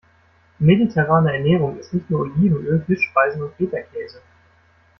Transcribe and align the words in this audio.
Mediterrane 0.57 1.27
Ernährung 1.31 1.77
ist 1.77 1.93
nicht 1.93 2.09
nur 2.09 2.21
Olivenöl, 2.21 2.83
Fischspeisen 2.87 3.43
und 3.43 3.53
Fetakäse. 3.53 4.23